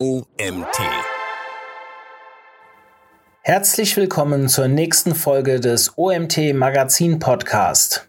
[0.00, 0.78] OMT.
[3.42, 8.08] Herzlich willkommen zur nächsten Folge des OMT Magazin Podcast.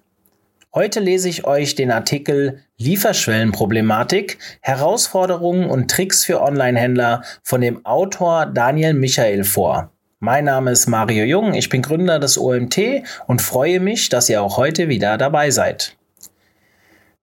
[0.71, 8.45] Heute lese ich euch den Artikel Lieferschwellenproblematik, Herausforderungen und Tricks für Onlinehändler von dem Autor
[8.45, 9.91] Daniel Michael vor.
[10.19, 14.43] Mein Name ist Mario Jung, ich bin Gründer des OMT und freue mich, dass ihr
[14.43, 15.97] auch heute wieder dabei seid.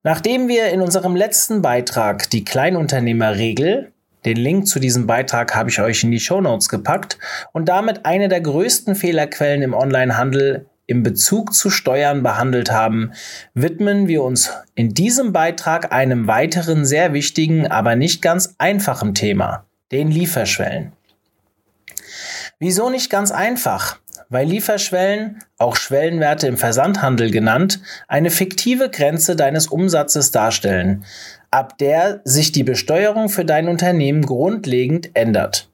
[0.03, 3.93] Nachdem wir in unserem letzten Beitrag die Kleinunternehmerregel
[4.27, 7.19] den Link zu diesem Beitrag habe ich euch in die Show Notes gepackt
[7.53, 13.13] und damit eine der größten Fehlerquellen im Onlinehandel im Bezug zu Steuern behandelt haben,
[13.55, 19.65] widmen wir uns in diesem Beitrag einem weiteren sehr wichtigen, aber nicht ganz einfachen Thema,
[19.91, 20.93] den Lieferschwellen.
[22.59, 23.99] Wieso nicht ganz einfach?
[24.29, 31.05] Weil Lieferschwellen, auch Schwellenwerte im Versandhandel genannt, eine fiktive Grenze deines Umsatzes darstellen,
[31.57, 35.71] ab der sich die Besteuerung für dein Unternehmen grundlegend ändert.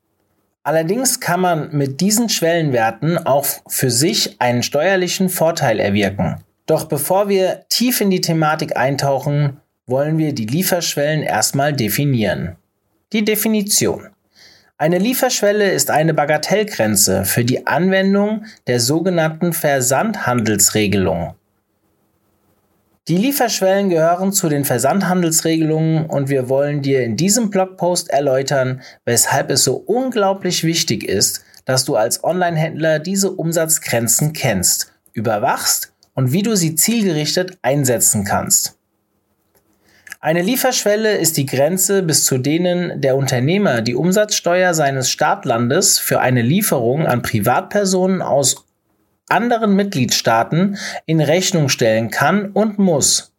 [0.62, 6.36] Allerdings kann man mit diesen Schwellenwerten auch für sich einen steuerlichen Vorteil erwirken.
[6.66, 12.54] Doch bevor wir tief in die Thematik eintauchen, wollen wir die Lieferschwellen erstmal definieren.
[13.12, 14.06] Die Definition.
[14.78, 21.34] Eine Lieferschwelle ist eine Bagatellgrenze für die Anwendung der sogenannten Versandhandelsregelung.
[23.08, 29.50] Die Lieferschwellen gehören zu den Versandhandelsregelungen und wir wollen dir in diesem Blogpost erläutern, weshalb
[29.50, 36.42] es so unglaublich wichtig ist, dass du als Onlinehändler diese Umsatzgrenzen kennst, überwachst und wie
[36.42, 38.78] du sie zielgerichtet einsetzen kannst.
[40.20, 46.20] Eine Lieferschwelle ist die Grenze, bis zu denen der Unternehmer die Umsatzsteuer seines Startlandes für
[46.20, 48.64] eine Lieferung an Privatpersonen aus
[49.32, 53.32] anderen Mitgliedstaaten in Rechnung stellen kann und muss.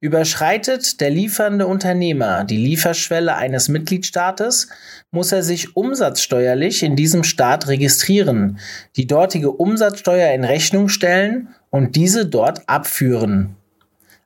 [0.00, 4.68] Überschreitet der liefernde Unternehmer die Lieferschwelle eines Mitgliedstaates,
[5.10, 8.58] muss er sich umsatzsteuerlich in diesem Staat registrieren,
[8.96, 13.56] die dortige Umsatzsteuer in Rechnung stellen und diese dort abführen.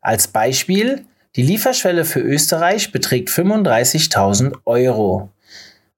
[0.01, 1.05] Als Beispiel,
[1.37, 5.31] die Lieferschwelle für Österreich beträgt 35.000 Euro.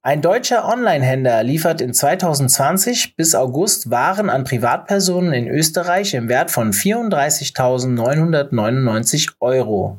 [0.03, 6.51] Ein deutscher Onlinehändler liefert in 2020 bis August Waren an Privatpersonen in Österreich im Wert
[6.51, 9.99] von 34.999 Euro.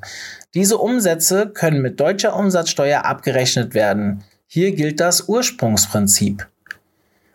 [0.55, 4.23] Diese Umsätze können mit deutscher Umsatzsteuer abgerechnet werden.
[4.47, 6.47] Hier gilt das Ursprungsprinzip.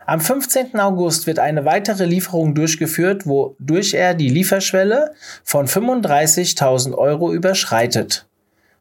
[0.04, 0.80] Am 15.
[0.80, 5.12] August wird eine weitere Lieferung durchgeführt, wodurch er die Lieferschwelle
[5.44, 8.26] von 35.000 Euro überschreitet.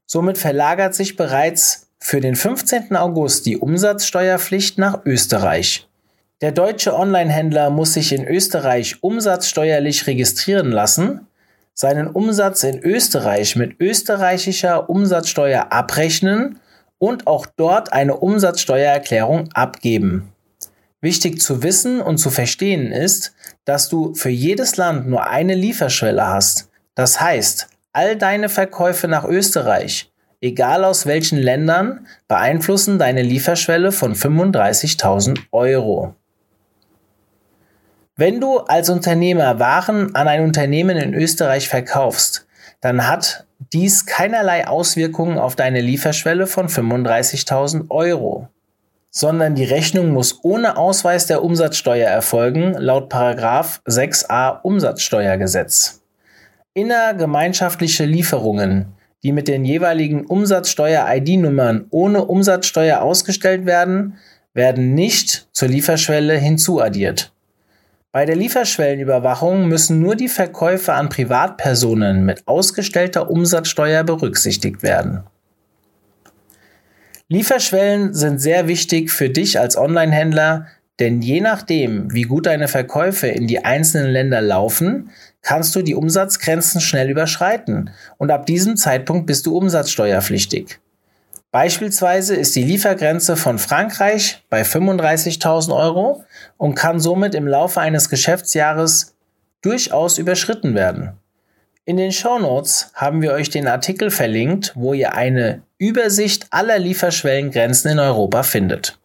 [0.07, 2.95] Somit verlagert sich bereits für den 15.
[2.95, 5.87] August die Umsatzsteuerpflicht nach Österreich.
[6.41, 11.27] Der deutsche Onlinehändler muss sich in Österreich umsatzsteuerlich registrieren lassen,
[11.73, 16.59] seinen Umsatz in Österreich mit österreichischer Umsatzsteuer abrechnen
[16.97, 20.31] und auch dort eine Umsatzsteuererklärung abgeben.
[21.01, 23.33] Wichtig zu wissen und zu verstehen ist,
[23.65, 26.69] dass du für jedes Land nur eine Lieferschwelle hast.
[26.95, 30.11] Das heißt, all deine Verkäufe nach Österreich
[30.45, 36.13] egal aus welchen Ländern, beeinflussen deine Lieferschwelle von 35.000 Euro.
[38.15, 42.47] Wenn du als Unternehmer Waren an ein Unternehmen in Österreich verkaufst,
[42.79, 48.47] dann hat dies keinerlei Auswirkungen auf deine Lieferschwelle von 35.000 Euro,
[49.09, 56.03] sondern die Rechnung muss ohne Ausweis der Umsatzsteuer erfolgen, laut 6a Umsatzsteuergesetz.
[56.73, 58.94] Innergemeinschaftliche Lieferungen
[59.25, 64.17] die mit den jeweiligen Umsatzsteuer-ID-Nummern ohne Umsatzsteuer ausgestellt werden,
[64.53, 67.33] werden nicht zur Lieferschwelle hinzuaddiert.
[68.11, 75.23] Bei der Lieferschwellenüberwachung müssen nur die Verkäufe an Privatpersonen mit ausgestellter Umsatzsteuer berücksichtigt werden.
[77.27, 80.67] Lieferschwellen sind sehr wichtig für dich als Onlinehändler,
[80.99, 85.09] denn je nachdem, wie gut deine Verkäufe in die einzelnen Länder laufen,
[85.45, 90.79] kannst du die Umsatzgrenzen schnell überschreiten und ab diesem Zeitpunkt bist du umsatzsteuerpflichtig.
[91.51, 96.25] Beispielsweise ist die Liefergrenze von Frankreich bei 35.000 Euro
[96.57, 99.15] und kann somit im Laufe eines Geschäftsjahres
[99.61, 101.13] durchaus überschritten werden.
[101.85, 106.79] In den Show Notes haben wir euch den Artikel verlinkt, wo ihr eine Übersicht aller
[106.79, 108.97] Lieferschwellengrenzen in Europa findet.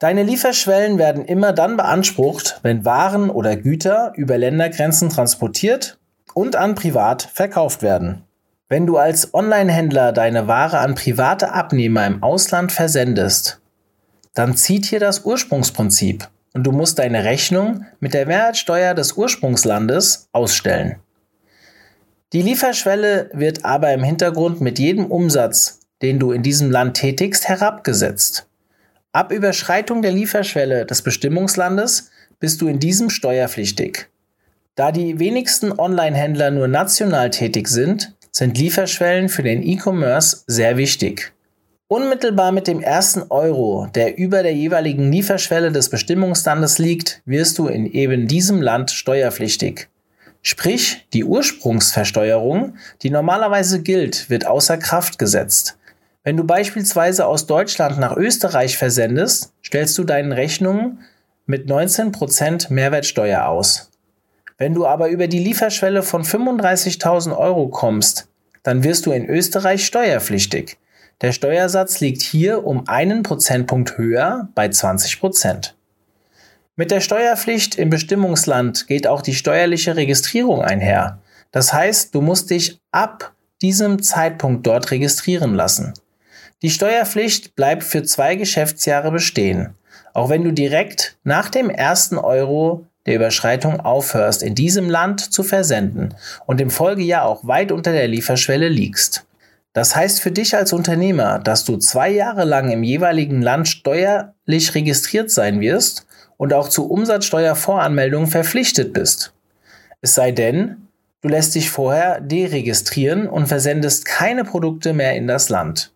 [0.00, 5.98] Deine Lieferschwellen werden immer dann beansprucht, wenn Waren oder Güter über Ländergrenzen transportiert
[6.32, 8.24] und an Privat verkauft werden.
[8.70, 13.60] Wenn du als Onlinehändler deine Ware an private Abnehmer im Ausland versendest,
[14.32, 20.30] dann zieht hier das Ursprungsprinzip und du musst deine Rechnung mit der Mehrwertsteuer des Ursprungslandes
[20.32, 20.96] ausstellen.
[22.32, 27.48] Die Lieferschwelle wird aber im Hintergrund mit jedem Umsatz, den du in diesem Land tätigst,
[27.48, 28.46] herabgesetzt.
[29.12, 34.06] Ab Überschreitung der Lieferschwelle des Bestimmungslandes bist du in diesem steuerpflichtig.
[34.76, 41.32] Da die wenigsten Online-Händler nur national tätig sind, sind Lieferschwellen für den E-Commerce sehr wichtig.
[41.88, 47.66] Unmittelbar mit dem ersten Euro, der über der jeweiligen Lieferschwelle des Bestimmungslandes liegt, wirst du
[47.66, 49.88] in eben diesem Land steuerpflichtig.
[50.40, 55.79] Sprich, die Ursprungsversteuerung, die normalerweise gilt, wird außer Kraft gesetzt.
[56.22, 61.00] Wenn du beispielsweise aus Deutschland nach Österreich versendest, stellst du deinen Rechnungen
[61.46, 63.90] mit 19% Mehrwertsteuer aus.
[64.58, 68.28] Wenn du aber über die Lieferschwelle von 35.000 Euro kommst,
[68.62, 70.76] dann wirst du in Österreich steuerpflichtig.
[71.22, 75.74] Der Steuersatz liegt hier um einen Prozentpunkt höher bei 20 Prozent.
[76.76, 81.18] Mit der Steuerpflicht im Bestimmungsland geht auch die steuerliche Registrierung einher.
[81.50, 83.32] Das heißt, du musst dich ab
[83.62, 85.94] diesem Zeitpunkt dort registrieren lassen.
[86.62, 89.74] Die Steuerpflicht bleibt für zwei Geschäftsjahre bestehen,
[90.12, 95.42] auch wenn du direkt nach dem ersten Euro der Überschreitung aufhörst, in diesem Land zu
[95.42, 96.14] versenden
[96.46, 99.24] und im Folgejahr auch weit unter der Lieferschwelle liegst.
[99.72, 104.74] Das heißt für dich als Unternehmer, dass du zwei Jahre lang im jeweiligen Land steuerlich
[104.74, 109.32] registriert sein wirst und auch zu Umsatzsteuervoranmeldung verpflichtet bist.
[110.02, 110.88] Es sei denn,
[111.22, 115.92] du lässt dich vorher deregistrieren und versendest keine Produkte mehr in das Land.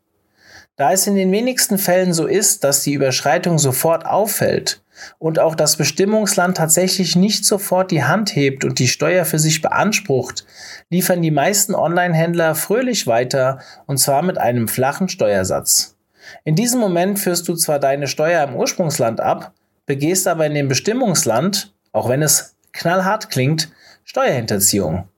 [0.77, 4.83] Da es in den wenigsten Fällen so ist, dass die Überschreitung sofort auffällt
[5.19, 9.63] und auch das Bestimmungsland tatsächlich nicht sofort die Hand hebt und die Steuer für sich
[9.63, 10.45] beansprucht,
[10.91, 15.97] liefern die meisten Online-Händler fröhlich weiter und zwar mit einem flachen Steuersatz.
[16.45, 19.53] In diesem Moment führst du zwar deine Steuer im Ursprungsland ab,
[19.87, 23.71] begehst aber in dem Bestimmungsland, auch wenn es knallhart klingt,
[24.05, 25.09] Steuerhinterziehung.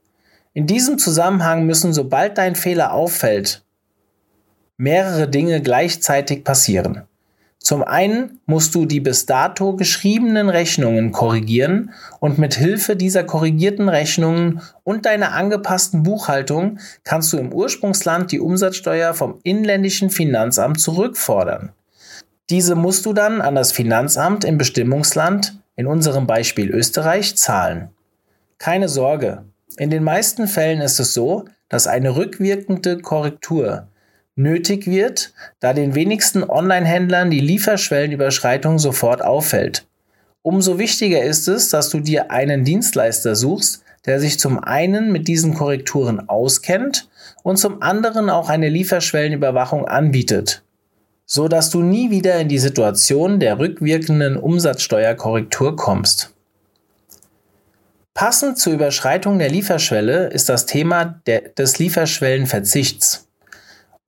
[0.52, 3.65] In diesem Zusammenhang müssen, sobald dein Fehler auffällt,
[4.76, 7.02] mehrere Dinge gleichzeitig passieren.
[7.58, 11.90] Zum einen musst du die bis dato geschriebenen Rechnungen korrigieren
[12.20, 18.38] und mit Hilfe dieser korrigierten Rechnungen und deiner angepassten Buchhaltung kannst du im Ursprungsland die
[18.38, 21.72] Umsatzsteuer vom inländischen Finanzamt zurückfordern.
[22.50, 27.88] Diese musst du dann an das Finanzamt im Bestimmungsland, in unserem Beispiel Österreich, zahlen.
[28.58, 29.44] Keine Sorge,
[29.76, 33.88] in den meisten Fällen ist es so, dass eine rückwirkende Korrektur
[34.36, 39.86] nötig wird, da den wenigsten Online-Händlern die Lieferschwellenüberschreitung sofort auffällt.
[40.42, 45.26] Umso wichtiger ist es, dass du dir einen Dienstleister suchst, der sich zum einen mit
[45.26, 47.08] diesen Korrekturen auskennt
[47.42, 50.62] und zum anderen auch eine Lieferschwellenüberwachung anbietet
[51.26, 56.32] so dass du nie wieder in die Situation der rückwirkenden Umsatzsteuerkorrektur kommst.
[58.14, 63.25] Passend zur Überschreitung der Lieferschwelle ist das Thema des Lieferschwellenverzichts.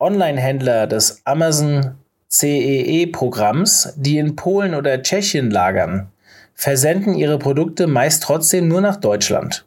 [0.00, 1.96] Online-Händler des Amazon
[2.28, 6.08] CEE-Programms, die in Polen oder Tschechien lagern,
[6.54, 9.66] versenden ihre Produkte meist trotzdem nur nach Deutschland.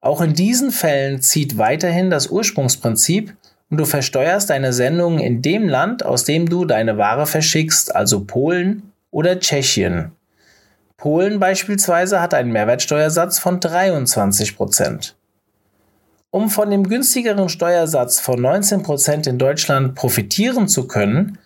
[0.00, 3.36] Auch in diesen Fällen zieht weiterhin das Ursprungsprinzip
[3.70, 8.24] und du versteuerst deine Sendungen in dem Land, aus dem du deine Ware verschickst, also
[8.24, 10.12] Polen oder Tschechien.
[10.96, 15.16] Polen beispielsweise hat einen Mehrwertsteuersatz von 23 Prozent.
[16.32, 21.38] Um von dem günstigeren Steuersatz von 19 Prozent in Deutschland profitieren zu können,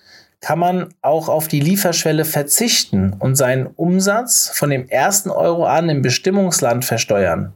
[0.43, 5.89] kann man auch auf die Lieferschwelle verzichten und seinen Umsatz von dem ersten Euro an
[5.89, 7.55] im Bestimmungsland versteuern.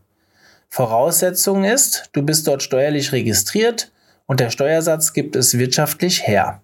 [0.71, 3.93] Voraussetzung ist, du bist dort steuerlich registriert
[4.25, 6.63] und der Steuersatz gibt es wirtschaftlich her.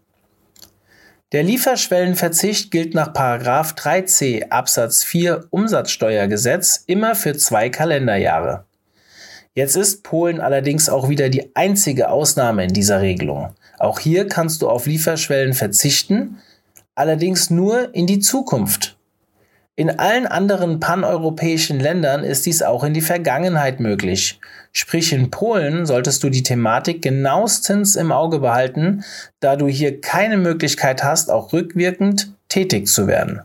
[1.32, 8.64] Der Lieferschwellenverzicht gilt nach 3c Absatz 4 Umsatzsteuergesetz immer für zwei Kalenderjahre.
[9.54, 13.54] Jetzt ist Polen allerdings auch wieder die einzige Ausnahme in dieser Regelung.
[13.78, 16.38] Auch hier kannst du auf Lieferschwellen verzichten,
[16.96, 18.96] allerdings nur in die Zukunft.
[19.76, 24.40] In allen anderen paneuropäischen Ländern ist dies auch in die Vergangenheit möglich.
[24.72, 29.04] Sprich, in Polen solltest du die Thematik genauestens im Auge behalten,
[29.38, 33.42] da du hier keine Möglichkeit hast, auch rückwirkend tätig zu werden.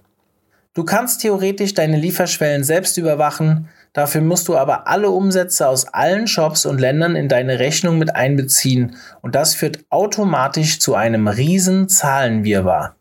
[0.75, 6.27] Du kannst theoretisch deine Lieferschwellen selbst überwachen, dafür musst du aber alle Umsätze aus allen
[6.27, 11.89] Shops und Ländern in deine Rechnung mit einbeziehen und das führt automatisch zu einem riesen
[11.89, 12.96] Zahlenwirrwarr.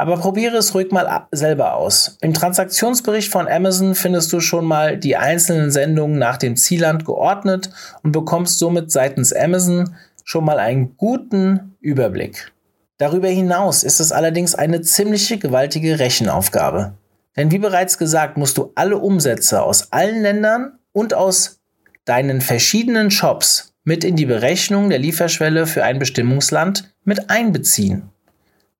[0.00, 2.16] Aber probiere es ruhig mal selber aus.
[2.22, 7.68] Im Transaktionsbericht von Amazon findest du schon mal die einzelnen Sendungen nach dem Zielland geordnet
[8.02, 12.50] und bekommst somit seitens Amazon schon mal einen guten Überblick.
[12.96, 16.94] Darüber hinaus ist es allerdings eine ziemliche gewaltige Rechenaufgabe.
[17.36, 21.60] Denn wie bereits gesagt, musst du alle Umsätze aus allen Ländern und aus
[22.04, 28.10] deinen verschiedenen Shops mit in die Berechnung der Lieferschwelle für ein Bestimmungsland mit einbeziehen.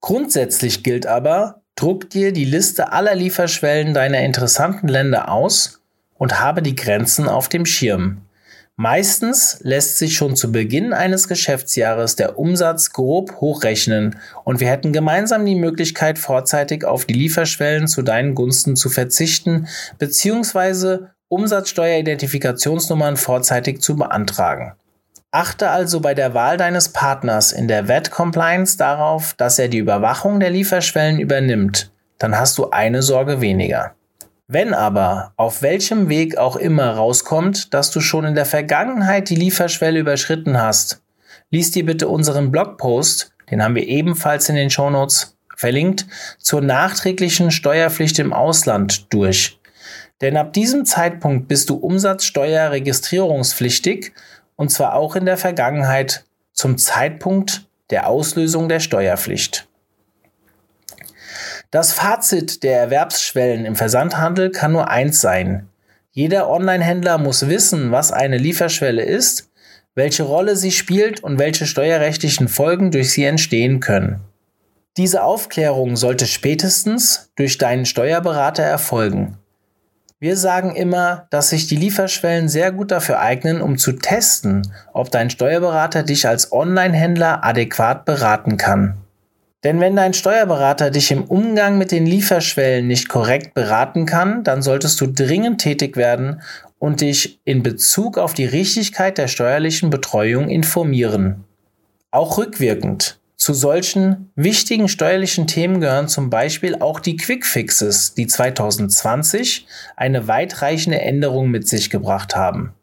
[0.00, 5.80] Grundsätzlich gilt aber, druck dir die Liste aller Lieferschwellen deiner interessanten Länder aus
[6.14, 8.22] und habe die Grenzen auf dem Schirm.
[8.82, 14.94] Meistens lässt sich schon zu Beginn eines Geschäftsjahres der Umsatz grob hochrechnen und wir hätten
[14.94, 19.68] gemeinsam die Möglichkeit, vorzeitig auf die Lieferschwellen zu deinen Gunsten zu verzichten
[19.98, 21.08] bzw.
[21.28, 24.72] Umsatzsteueridentifikationsnummern vorzeitig zu beantragen.
[25.30, 29.76] Achte also bei der Wahl deines Partners in der VAT Compliance darauf, dass er die
[29.76, 31.92] Überwachung der Lieferschwellen übernimmt.
[32.16, 33.94] Dann hast du eine Sorge weniger.
[34.52, 39.36] Wenn aber auf welchem Weg auch immer rauskommt, dass du schon in der Vergangenheit die
[39.36, 41.04] Lieferschwelle überschritten hast,
[41.50, 46.04] lies dir bitte unseren Blogpost, den haben wir ebenfalls in den Shownotes verlinkt,
[46.38, 49.60] zur nachträglichen Steuerpflicht im Ausland durch.
[50.20, 54.14] Denn ab diesem Zeitpunkt bist du umsatzsteuerregistrierungspflichtig
[54.56, 59.69] und zwar auch in der Vergangenheit zum Zeitpunkt der Auslösung der Steuerpflicht.
[61.70, 65.68] Das Fazit der Erwerbsschwellen im Versandhandel kann nur eins sein.
[66.10, 69.50] Jeder Online-Händler muss wissen, was eine Lieferschwelle ist,
[69.94, 74.20] welche Rolle sie spielt und welche steuerrechtlichen Folgen durch sie entstehen können.
[74.96, 79.38] Diese Aufklärung sollte spätestens durch deinen Steuerberater erfolgen.
[80.18, 85.12] Wir sagen immer, dass sich die Lieferschwellen sehr gut dafür eignen, um zu testen, ob
[85.12, 88.99] dein Steuerberater dich als Online-Händler adäquat beraten kann.
[89.62, 94.62] Denn wenn dein Steuerberater dich im Umgang mit den Lieferschwellen nicht korrekt beraten kann, dann
[94.62, 96.40] solltest du dringend tätig werden
[96.78, 101.44] und dich in Bezug auf die Richtigkeit der steuerlichen Betreuung informieren.
[102.10, 103.20] Auch rückwirkend.
[103.36, 111.00] Zu solchen wichtigen steuerlichen Themen gehören zum Beispiel auch die Quickfixes, die 2020 eine weitreichende
[111.00, 112.74] Änderung mit sich gebracht haben.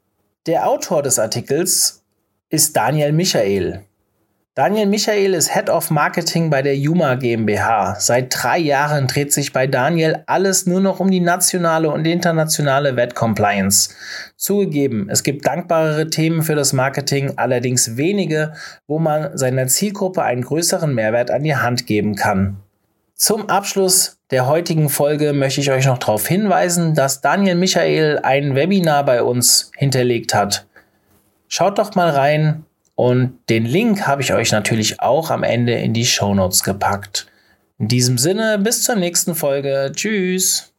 [0.47, 2.03] Der Autor des Artikels
[2.49, 3.83] ist Daniel Michael.
[4.57, 7.97] Daniel Michael ist Head of Marketing bei der Juma GmbH.
[7.99, 12.97] Seit drei Jahren dreht sich bei Daniel alles nur noch um die nationale und internationale
[12.97, 13.91] VAT Compliance.
[14.35, 18.53] Zugegeben, es gibt dankbarere Themen für das Marketing, allerdings wenige,
[18.87, 22.57] wo man seiner Zielgruppe einen größeren Mehrwert an die Hand geben kann.
[23.13, 28.55] Zum Abschluss der heutigen Folge möchte ich euch noch darauf hinweisen, dass Daniel Michael ein
[28.55, 30.65] Webinar bei uns hinterlegt hat.
[31.47, 32.65] Schaut doch mal rein,
[32.97, 37.27] und den Link habe ich euch natürlich auch am Ende in die Show Notes gepackt.
[37.77, 39.91] In diesem Sinne, bis zur nächsten Folge.
[39.95, 40.73] Tschüss.